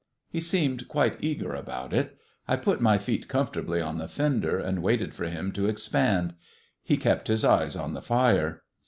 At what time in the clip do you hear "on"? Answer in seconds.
3.81-3.99, 7.75-7.93